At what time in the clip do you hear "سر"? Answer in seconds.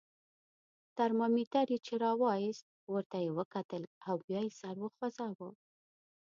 4.59-4.75